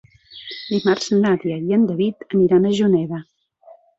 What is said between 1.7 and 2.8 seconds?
en David aniran a